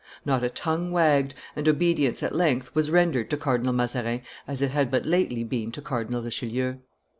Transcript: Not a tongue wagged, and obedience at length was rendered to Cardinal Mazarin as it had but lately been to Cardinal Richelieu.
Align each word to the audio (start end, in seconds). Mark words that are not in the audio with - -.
Not 0.25 0.43
a 0.43 0.49
tongue 0.49 0.89
wagged, 0.89 1.35
and 1.55 1.69
obedience 1.69 2.23
at 2.23 2.33
length 2.33 2.73
was 2.73 2.89
rendered 2.89 3.29
to 3.29 3.37
Cardinal 3.37 3.71
Mazarin 3.71 4.23
as 4.47 4.63
it 4.63 4.71
had 4.71 4.89
but 4.89 5.05
lately 5.05 5.43
been 5.43 5.71
to 5.73 5.81
Cardinal 5.83 6.23
Richelieu. 6.23 6.77